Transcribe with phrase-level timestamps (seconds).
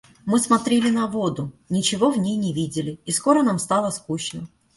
[0.25, 4.49] Мы смотрели на воду, ничего в ней не видели, и скоро нам стало скучно.